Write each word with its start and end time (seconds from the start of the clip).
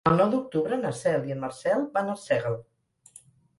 El 0.09 0.13
nou 0.19 0.29
d'octubre 0.29 0.79
na 0.79 0.93
Cel 1.01 1.29
i 1.29 1.35
en 1.37 1.45
Marcel 1.45 1.87
van 1.99 2.11
a 2.11 2.17
Arsèguel. 2.19 2.59